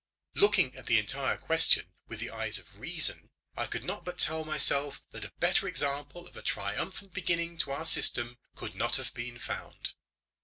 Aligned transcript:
Looking 0.33 0.75
at 0.75 0.87
the 0.87 0.97
entire 0.97 1.37
question 1.37 1.93
with 2.07 2.19
the 2.19 2.31
eyes 2.31 2.57
of 2.57 2.79
reason, 2.79 3.29
I 3.55 3.67
could 3.67 3.83
not 3.83 4.03
but 4.03 4.17
tell 4.17 4.43
myself 4.43 4.99
that 5.11 5.23
a 5.23 5.31
better 5.39 5.67
example 5.67 6.25
of 6.25 6.35
a 6.35 6.41
triumphant 6.41 7.13
beginning 7.13 7.59
to 7.59 7.71
our 7.71 7.85
system 7.85 8.39
could 8.55 8.73
not 8.73 8.95
have 8.95 9.13
been 9.13 9.37
found. 9.37 9.89